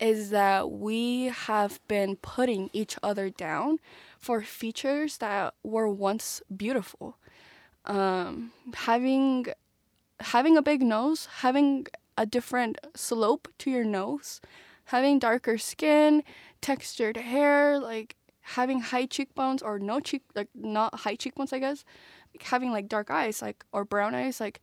[0.00, 3.78] is that we have been putting each other down
[4.18, 7.16] for features that were once beautiful.
[7.84, 9.46] Um, having
[10.20, 11.86] having a big nose, having
[12.22, 14.40] a different slope to your nose,
[14.86, 16.22] having darker skin,
[16.60, 21.84] textured hair, like having high cheekbones or no cheek like not high cheekbones, I guess.
[22.42, 24.60] Having like dark eyes, like or brown eyes, like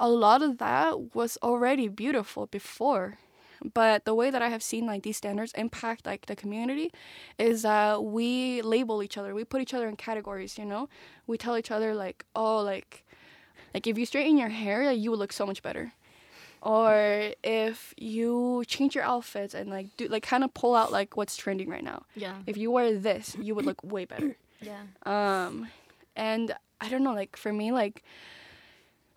[0.00, 3.18] a lot of that was already beautiful before.
[3.62, 6.90] But the way that I have seen like these standards impact like the community
[7.38, 9.32] is that we label each other.
[9.32, 10.88] We put each other in categories, you know?
[11.28, 13.04] We tell each other like, oh like
[13.74, 15.92] like if you straighten your hair, like, you would look so much better.
[16.62, 21.16] Or if you change your outfits and like do like kind of pull out like
[21.16, 22.04] what's trending right now.
[22.14, 22.34] Yeah.
[22.46, 24.36] If you wear this, you would look way better.
[24.62, 24.82] Yeah.
[25.06, 25.68] Um,
[26.14, 28.04] and I don't know, like for me, like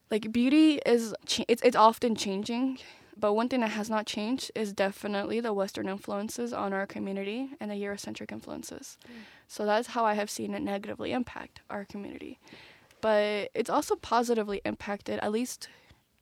[0.10, 2.80] like beauty is cha- it's it's often changing,
[3.20, 7.50] but one thing that has not changed is definitely the Western influences on our community
[7.60, 8.98] and the Eurocentric influences.
[9.50, 12.40] So that's how I have seen it negatively impact our community,
[13.02, 15.68] but it's also positively impacted at least.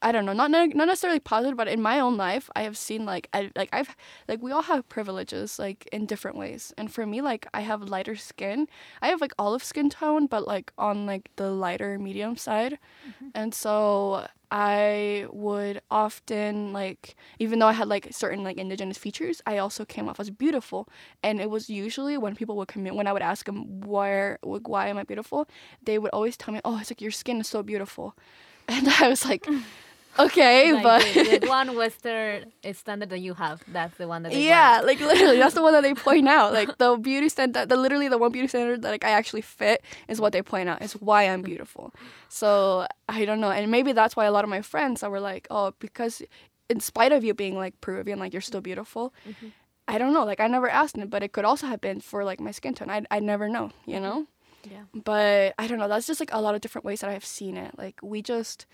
[0.02, 2.78] I don't know, not ne- not necessarily positive, but in my own life, I have
[2.78, 3.96] seen like I like I've
[4.28, 7.84] like we all have privileges like in different ways, and for me, like I have
[7.84, 8.68] lighter skin,
[9.02, 12.80] I have like olive skin tone, but like on like the lighter medium side.
[13.08, 13.30] Mm-hmm.
[13.36, 19.42] And so I would often like even though I had like certain like indigenous features,
[19.46, 20.90] I also came off as beautiful.
[21.24, 24.40] And it was usually when people would come in when I would ask them where
[24.44, 25.48] like, why am I beautiful,
[25.84, 28.16] they would always tell me, "Oh, it's like your skin is so beautiful."
[28.68, 29.46] And I was like,
[30.20, 34.24] "Okay, oh Like but the, the one Western standard that you have, that's the one
[34.24, 34.88] that they yeah, want.
[34.88, 36.54] like literally, that's the one that they point out.
[36.54, 39.84] Like the beauty standard, the literally the one beauty standard that like I actually fit
[40.08, 40.82] is what they point out.
[40.82, 41.94] Is why I'm beautiful.
[42.30, 45.20] So I don't know, and maybe that's why a lot of my friends that were
[45.20, 46.22] like, oh, because
[46.70, 49.14] in spite of you being like Peruvian, like you're still beautiful.
[49.28, 49.48] Mm-hmm.
[49.88, 50.24] I don't know.
[50.24, 52.74] Like I never asked them, but it could also have been for like my skin
[52.74, 52.90] tone.
[52.90, 54.04] I I never know, you mm-hmm.
[54.04, 54.28] know.
[54.70, 54.84] Yeah.
[54.94, 55.88] But I don't know.
[55.88, 57.78] That's just like a lot of different ways that I've seen it.
[57.78, 58.66] Like we just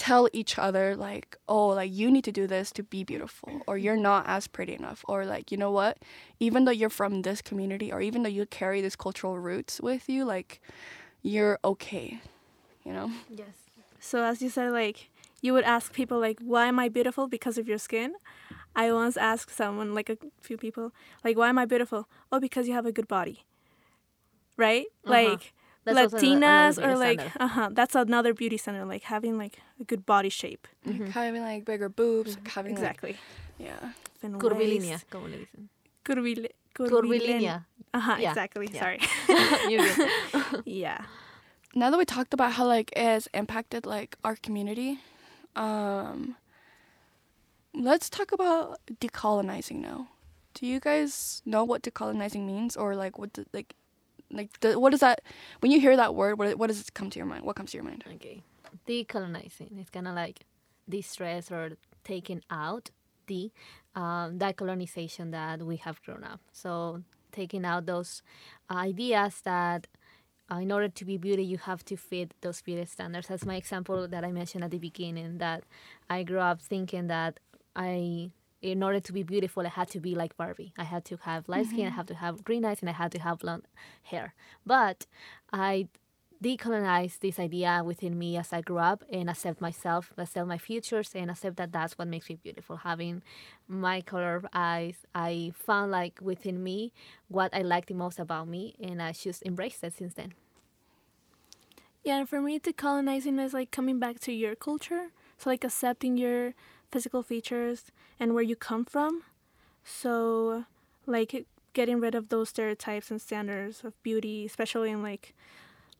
[0.00, 3.76] tell each other like oh like you need to do this to be beautiful or
[3.76, 5.98] you're not as pretty enough or like you know what
[6.46, 10.08] even though you're from this community or even though you carry these cultural roots with
[10.08, 10.50] you like
[11.22, 12.06] you're okay
[12.86, 13.54] you know Yes.
[14.00, 15.10] So as you said, like
[15.42, 17.28] you would ask people like, "Why am I beautiful?
[17.28, 18.14] Because of your skin."
[18.74, 20.92] I once asked someone, like a few people,
[21.24, 22.08] like, "Why am I beautiful?
[22.32, 23.44] Oh, because you have a good body."
[24.56, 24.86] Right?
[25.06, 25.12] Uh-huh.
[25.12, 25.52] Like
[25.94, 27.68] That's Latinas or like, uh huh.
[27.72, 30.66] That's another beauty center, like having like a good body shape.
[30.86, 33.16] like having like bigger boobs like, having like- Exactly.
[33.58, 35.10] yeah And Curvilínea, waist.
[35.10, 35.68] como le dicen.
[36.04, 37.64] Curvile- Curvilínea.
[37.92, 38.16] Uh huh.
[38.20, 38.30] Yeah.
[38.30, 38.68] Exactly.
[38.72, 38.80] Yeah.
[38.80, 38.98] Sorry.
[39.70, 40.62] You're good.
[40.66, 41.04] yeah.
[41.74, 44.98] now that we talked about how like it has impacted like our community
[45.56, 46.36] um
[47.74, 50.08] let's talk about decolonizing now
[50.54, 53.74] do you guys know what decolonizing means or like what the, like
[54.30, 55.20] like the, what does that
[55.60, 57.70] when you hear that word what, what does it come to your mind what comes
[57.72, 58.42] to your mind Okay.
[58.86, 59.78] Decolonizing.
[59.80, 60.40] It's kind of like
[60.88, 61.72] distress or
[62.04, 62.90] taking out
[63.26, 63.50] the
[63.94, 66.40] um, that colonization that we have grown up.
[66.52, 68.22] So taking out those
[68.70, 69.86] ideas that
[70.50, 73.28] uh, in order to be beauty, you have to fit those beauty standards.
[73.28, 75.38] That's my example that I mentioned at the beginning.
[75.38, 75.64] That
[76.08, 77.38] I grew up thinking that
[77.76, 78.30] I,
[78.62, 80.72] in order to be beautiful, I had to be like Barbie.
[80.76, 81.96] I had to have light skin, I mm-hmm.
[81.96, 83.66] had to have green eyes, and I had to have blonde
[84.02, 84.34] hair.
[84.66, 85.06] But
[85.52, 85.88] I
[86.42, 91.12] decolonize this idea within me as I grew up and accept myself, accept my futures,
[91.14, 92.76] and accept that that's what makes me beautiful.
[92.76, 93.22] Having
[93.68, 96.92] my color of eyes, I found like within me
[97.28, 100.34] what I liked the most about me, and I just embraced it since then.
[102.02, 105.08] Yeah, for me, decolonizing is like coming back to your culture.
[105.36, 106.54] So, like, accepting your
[106.90, 107.84] physical features
[108.18, 109.22] and where you come from.
[109.84, 110.64] So,
[111.06, 115.34] like, getting rid of those stereotypes and standards of beauty, especially in like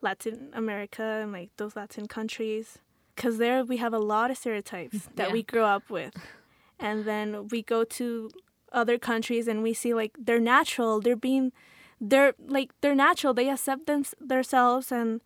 [0.00, 2.78] Latin America and like those Latin countries.
[3.14, 5.32] Because there we have a lot of stereotypes that Yeah.
[5.32, 6.14] we grow up with.
[6.78, 8.30] And then we go to
[8.72, 11.52] other countries and we see like they're natural, they're being,
[12.00, 15.20] they're like, they're natural, they accept them, themselves and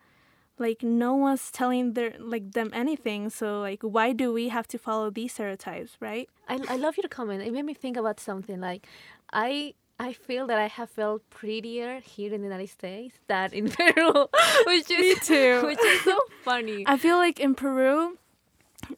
[0.57, 4.77] like no one's telling their like them anything so like why do we have to
[4.77, 7.41] follow these stereotypes right I, I love your comment.
[7.41, 8.87] It made me think about something like
[9.33, 13.69] I I feel that I have felt prettier here in the United States than in
[13.77, 14.27] Peru,
[14.67, 15.61] which is Me too.
[15.65, 16.83] which is so funny.
[16.85, 18.17] I feel like in Peru,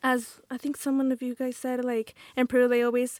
[0.03, 3.19] as I think someone of you guys said, like in Peru they always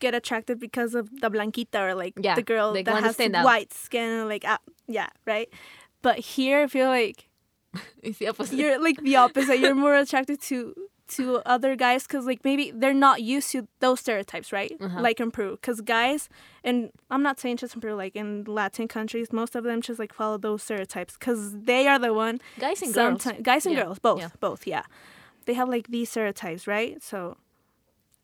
[0.00, 3.44] get attracted because of the blanquita or like Yeah, the girl that has out.
[3.44, 5.48] white skin, like ah, yeah, right.
[6.02, 7.28] But here I feel like
[8.02, 8.56] it's the opposite.
[8.56, 9.58] you're like the opposite.
[9.58, 10.74] You're more attracted to
[11.06, 14.72] to other guys because like maybe they're not used to those stereotypes, right?
[14.80, 15.00] Uh-huh.
[15.00, 16.28] Like in Peru, because guys,
[16.64, 19.98] and I'm not saying just in Peru, like in Latin countries, most of them just
[19.98, 23.26] like follow those stereotypes because they are the one Guys and girls.
[23.42, 24.28] Guys and Yeah, girls, both, yeah.
[24.40, 24.84] both, yeah.
[25.44, 27.02] They have like these stereotypes, right?
[27.02, 27.36] So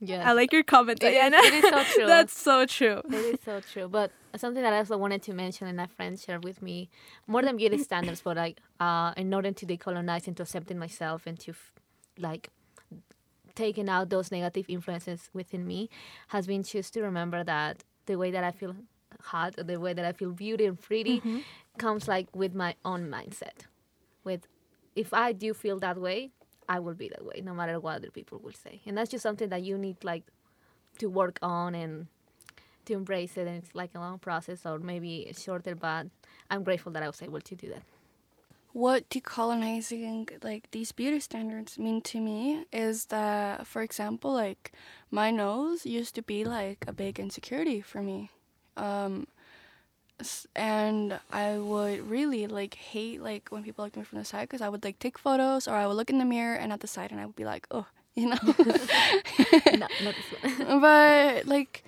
[0.00, 0.28] Yeah.
[0.28, 1.36] I like your comment, It is- Diana.
[1.38, 2.06] it is so true.
[2.06, 3.02] That's so true.
[3.08, 3.86] It is so true.
[3.88, 6.88] But something that I also wanted to mention, and a friend shared with me,
[7.26, 11.26] more than beauty standards, but like uh, in order to decolonize and to accepting myself
[11.26, 11.52] and to
[12.18, 12.48] like
[13.54, 15.90] taking out those negative influences within me,
[16.28, 18.74] has been just to remember that the way that I feel
[19.22, 21.22] hot, or the way that I feel beauty and pretty,
[21.78, 23.66] comes like with my own mindset.
[24.24, 24.46] With
[24.96, 26.30] if I do feel that way,
[26.70, 28.80] I will be that way, no matter what other people will say.
[28.86, 30.24] And that's just something that you need like
[30.98, 32.06] to work on and
[32.86, 36.06] to embrace it and it's like a long process or maybe shorter but
[36.50, 37.82] i'm grateful that i was able to do that
[38.72, 44.72] what decolonizing like these beauty standards mean to me is that for example like
[45.10, 48.30] my nose used to be like a big insecurity for me
[48.76, 49.26] um
[50.54, 54.42] and i would really like hate like when people looked at me from the side
[54.42, 56.80] because i would like take photos or i would look in the mirror and at
[56.80, 58.36] the side and i would be like oh you know?
[59.72, 60.80] No, not this one.
[60.80, 61.84] But like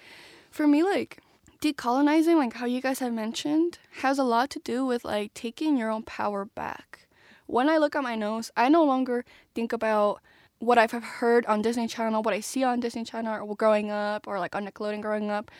[0.50, 1.18] for me like
[1.60, 5.76] decolonizing like how you guys have mentioned has a lot to do with like taking
[5.76, 7.06] your own power back.
[7.46, 10.20] When i look at my nose i no longer think about
[10.58, 14.28] what i've heard on disney channel what i see on disney channel or growing up
[14.28, 15.50] or like on nickelodeon growing up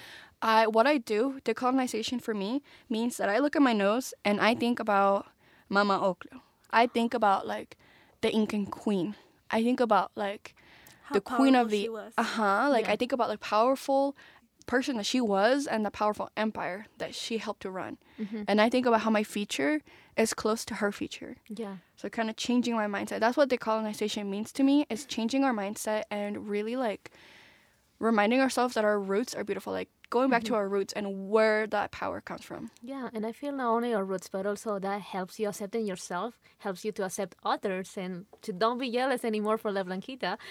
[0.43, 4.41] i what i do decolonization for me means that i look at my nose and
[4.41, 5.27] i think about
[5.69, 7.77] mama Ocllo i think about like
[8.21, 9.17] the incan queen.
[9.51, 10.55] I think about like
[11.03, 12.93] How the queen of the she uh-huh like Yeah.
[12.93, 14.17] i think about the powerful
[14.67, 17.99] person that she was and the powerful empire that she helped to run.
[18.19, 18.45] Mhm.
[18.49, 19.83] and i think about how my feature
[20.17, 21.77] is close to her feature yeah.
[21.97, 23.21] So kind of changing my mindset.
[23.21, 27.11] That's what decolonization means to me is changing our mindset and really like
[27.99, 29.73] reminding ourselves that our roots are beautiful.
[29.73, 30.57] Like going back to mm-hmm.
[30.57, 34.05] our roots and where that power comes from yeah and i feel not only our
[34.05, 38.53] roots but also that helps you accepting yourself helps you to accept others and to
[38.53, 40.37] don't be jealous anymore for la blanquita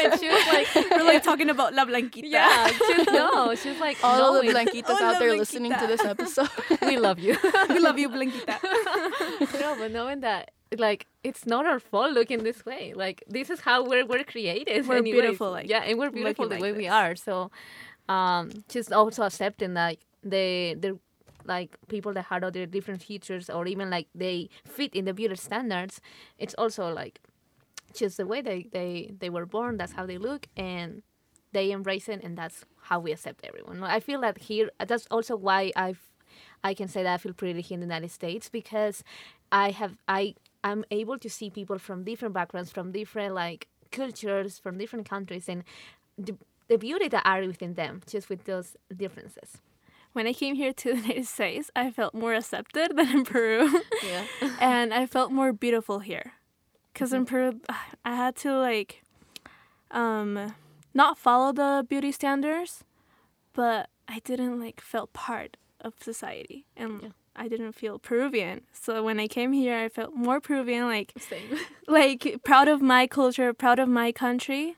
[0.00, 2.26] and she was like We're like talking about La Blanquita.
[2.26, 5.86] yeah just no she's like all knowing- the blanquitas All out the there listening to
[5.86, 6.48] this episode
[6.82, 7.36] we love you
[7.68, 8.56] we love you, Blanquita.
[9.60, 12.92] no, but knowing that like it's not our fault looking this way.
[12.94, 14.86] Like this is how we're we're created.
[14.86, 15.20] We're anyways.
[15.20, 17.16] beautiful, like, yeah, and we're beautiful the like way we are.
[17.16, 17.50] So,
[18.08, 20.98] um, just also accepting like they they're
[21.46, 25.36] like people that had other different features or even like they fit in the beauty
[25.36, 26.00] standards.
[26.38, 27.20] It's also like
[27.94, 29.76] just the way they they they were born.
[29.76, 31.02] That's how they look and.
[31.52, 33.82] They embrace it, and that's how we accept everyone.
[33.82, 34.70] I feel that here.
[34.86, 36.02] That's also why I've
[36.62, 39.02] I can say that I feel pretty here in the United States because
[39.50, 44.58] I have I I'm able to see people from different backgrounds, from different like cultures,
[44.58, 45.64] from different countries, and
[46.18, 46.36] the,
[46.68, 49.58] the beauty that are within them, just with those differences.
[50.12, 53.82] When I came here to the United States, I felt more accepted than in Peru.
[54.04, 54.24] Yeah.
[54.60, 56.32] and I felt more beautiful here.
[56.92, 57.60] Because in Peru,
[58.04, 59.02] I had to like,
[59.90, 60.54] um,
[60.94, 62.84] not follow the beauty standards,
[63.52, 67.08] but I didn't like felt part of society, and Yeah.
[67.36, 68.62] I didn't feel Peruvian.
[68.72, 71.56] So when I came here, I felt more Peruvian, like Same.
[71.86, 74.74] like proud of my culture, proud of my country,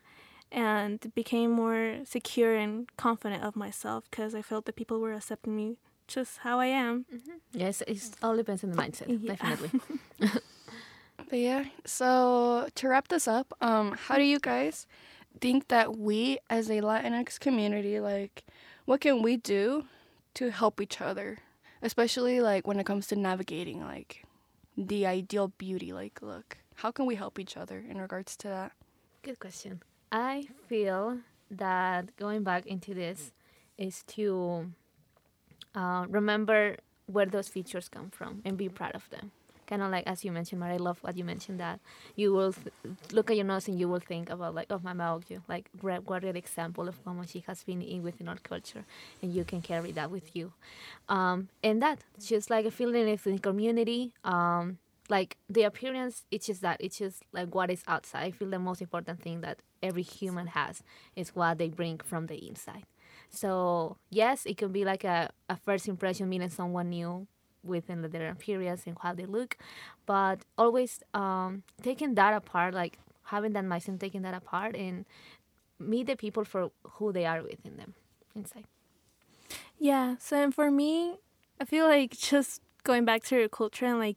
[0.52, 5.54] and became more secure and confident of myself because I felt that people were accepting
[5.56, 5.76] me
[6.08, 7.06] just how I am.
[7.52, 9.34] Yes, it all depends on the mindset, Yeah.
[9.36, 9.70] definitely.
[11.28, 14.86] But yeah, so to wrap this up, um, how do you guys
[15.40, 18.42] think that we as a Latinx community, like,
[18.84, 19.84] what can we do
[20.34, 21.38] to help each other,
[21.82, 24.24] especially like when it comes to navigating like
[24.76, 26.56] the ideal beauty like look?
[26.76, 28.72] How can we help each other in regards to that?
[29.22, 29.82] Good question.
[30.12, 31.18] I feel
[31.50, 33.32] that going back into this
[33.78, 34.70] is to
[35.74, 39.32] uh, remember where those features come from and be proud of them.
[39.66, 41.78] Kind of like as you mentioned, Mari, I love what you mentioned that
[42.16, 42.72] you will th-
[43.12, 46.08] look at your nose and you will think about like, oh, Mama Ocllo, like what
[46.08, 48.84] what an example of woman she has been in within our culture,
[49.22, 50.52] and you can carry that with you.
[51.08, 54.12] Um, and that just like a feeling of the community.
[54.24, 54.78] Um,
[55.10, 58.22] like the appearance, it's just that it's just like what is outside.
[58.24, 60.82] I feel the most important thing that every human has
[61.16, 62.84] is what they bring from the inside.
[63.28, 67.26] So yes, it can be like a, a first impression meeting someone new
[67.62, 69.58] within their appearance and how they look,
[70.06, 75.04] but always um, taking that apart, like having that mindset, taking that apart, and
[75.78, 77.94] meet the people for who they are within them
[78.34, 78.64] inside.
[79.78, 80.16] Yeah.
[80.18, 81.16] So and for me,
[81.60, 84.16] I feel like just going back to your culture and like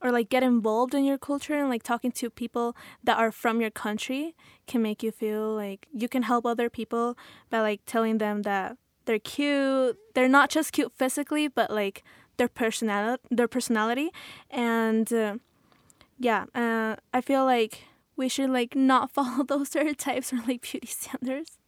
[0.00, 3.60] or like get involved in your culture and like talking to people that are from
[3.60, 4.34] your country
[4.66, 7.16] can make you feel like you can help other people
[7.50, 8.76] by like telling them that
[9.08, 9.98] they're cute.
[10.14, 12.04] They're not just cute physically, but like
[12.36, 14.10] their personality, their personality,
[14.50, 15.36] and uh,
[16.18, 17.84] yeah, uh, I feel like
[18.16, 21.58] we should like not follow those stereotypes or like beauty standards,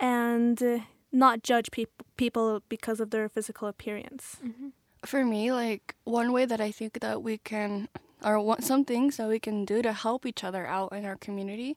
[0.00, 0.78] and uh,
[1.12, 4.38] not judge peop- people because of their physical appearance.
[4.44, 4.68] Mm-hmm.
[5.04, 7.88] For me, like one way that I think that we can,
[8.24, 11.16] or one, some things that we can do to help each other out in our
[11.16, 11.76] community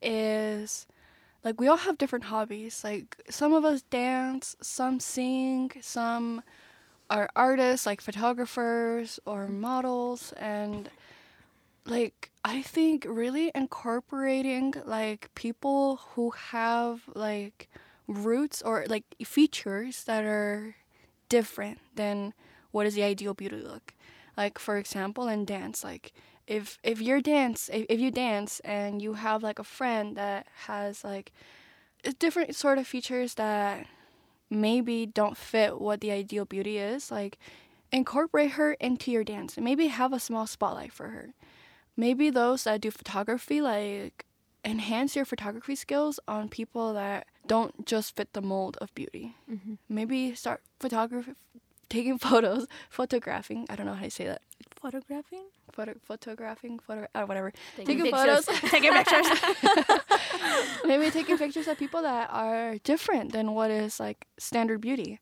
[0.00, 0.86] is
[1.44, 2.82] like we all have different hobbies.
[2.84, 6.42] Like some of us dance, some sing, some
[7.10, 10.88] are artists like photographers or models and
[11.84, 17.68] like I think really incorporating like people who have like
[18.06, 20.76] roots or like features that are
[21.28, 22.34] different than
[22.72, 23.94] what is the ideal beauty look.
[24.36, 26.12] Like for example in dance, like
[26.46, 30.46] if if you're dance if, if you dance and you have like a friend that
[30.66, 31.32] has like
[32.18, 33.86] different sort of features that
[34.50, 37.38] maybe don't fit what the ideal beauty is, like
[37.92, 41.34] incorporate her into your dance and maybe have a small spotlight for her.
[41.96, 44.24] Maybe those that do photography, like
[44.64, 49.36] enhance your photography skills on people that don't just fit the mold of beauty.
[49.50, 49.74] Mm-hmm.
[49.88, 51.32] Maybe start photography,
[51.92, 53.66] taking photos, photographing.
[53.70, 54.42] I don't know how to say that.
[54.80, 55.44] Photographing?
[55.72, 57.52] Photo, photographing, photo, uh, whatever.
[57.76, 59.26] Taking taking photos, Taking pictures.
[60.84, 65.20] maybe taking pictures of people that are different than what is like standard beauty.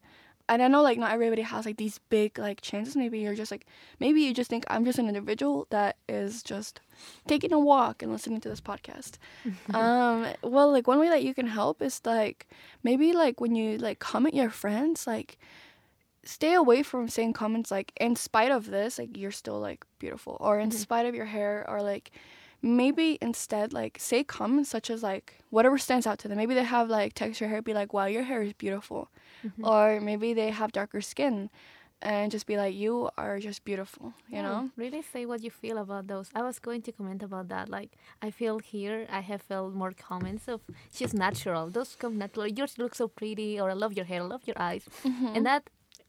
[0.48, 2.96] And I know like not everybody has like these big like chances.
[2.96, 3.66] Maybe you're just like
[4.00, 6.80] maybe you just think I'm just an individual that is just
[7.28, 9.12] taking a walk and listening to this podcast.
[9.72, 12.48] um well like one way that you can help is like
[12.82, 15.38] maybe like when you like comment your friends like
[16.24, 20.36] stay away from saying comments like in spite of this like you're still like beautiful
[20.40, 20.74] or in Mhm.
[20.74, 22.10] spite of your hair or like
[22.62, 26.64] maybe instead like say comments such as like whatever stands out to them maybe they
[26.64, 29.08] have like texture hair be like wow your hair is beautiful
[29.42, 29.64] Mhm.
[29.66, 31.48] or maybe they have darker skin
[32.02, 35.50] and just be like you are just beautiful you Yeah, know really say what you
[35.50, 37.90] feel about those i was going to comment about that like
[38.22, 40.60] i feel here i have felt more comments of
[40.92, 44.26] she's natural those come natural yours look so pretty or i love your hair i
[44.26, 45.36] love your eyes Mm-hmm.
[45.36, 45.62] and that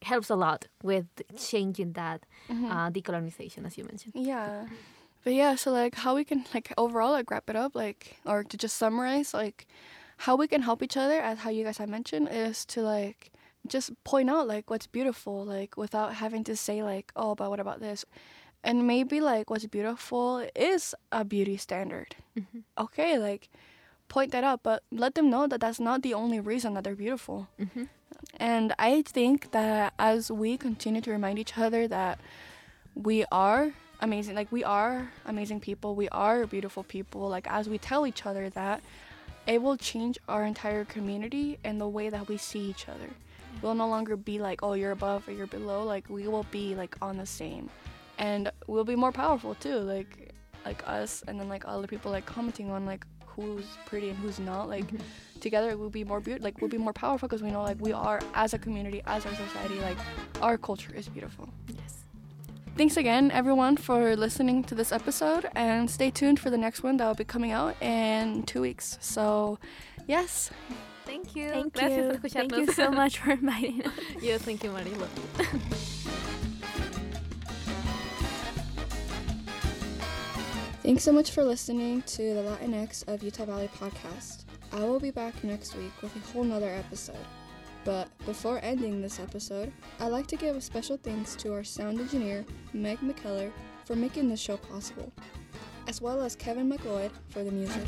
[0.04, 1.06] helps a lot with
[1.38, 2.72] changing that Mhm.
[2.72, 4.66] uh, decolonization as you mentioned Yeah.
[5.24, 8.43] But yeah, so like how we can like overall like wrap it up like or
[8.43, 9.68] to just summarize like
[10.26, 13.32] how we can help each other as how you guys have mentioned is to like
[13.68, 17.60] just point out like what's beautiful like without having to say like oh but what
[17.60, 18.04] about this
[18.64, 22.64] and maybe like what's beautiful is a beauty standard Mhm.
[22.78, 23.49] okay like
[24.10, 26.95] point that out but let them know that that's not the only reason that they're
[26.95, 27.86] beautiful mm-hmm.
[28.38, 32.20] And I think that as we continue to remind each other that
[32.96, 37.78] we are amazing, like we are amazing people, we are beautiful people, like as we
[37.78, 38.82] tell each other that,
[39.48, 43.10] it will change our entire community and the way that we see each other.
[43.62, 45.84] We'll no longer be like, oh, you're above or you're below.
[45.84, 47.70] Like we will be like on the same,
[48.18, 49.78] and we'll be more powerful too.
[49.78, 50.34] Like,
[50.66, 54.40] like us, and then like other people like commenting on like who's pretty and who's
[54.40, 54.70] not.
[54.70, 55.04] Like mm-hmm.
[55.42, 57.92] Together we'll be more beautiful like we'll be more powerful because we know like we
[57.92, 59.98] are as a community as our society like
[60.42, 61.50] our culture is beautiful.
[61.68, 62.06] Yes.
[62.78, 66.98] Thanks again everyone for listening to this episode and stay tuned for the next one
[66.98, 68.98] that will be coming out in two weeks.
[69.02, 69.60] So
[70.08, 70.52] yes.
[71.06, 71.50] Thank you.
[71.50, 72.20] Thank Gracias you.
[72.20, 73.92] por Thank you so much for inviting us.
[74.22, 75.08] yes thank you marilo
[80.84, 84.41] Thanks so much for listening to the Latinx of Utah Valley podcast.
[84.74, 87.16] I will be back next week with a whole nother episode.
[87.84, 92.00] But before ending this episode, I'd like to give a special thanks to our sound
[92.00, 93.52] engineer, Meg McKellar,
[93.86, 95.12] for making this show possible,
[95.88, 97.88] as well as Kevin MacLeod for the music.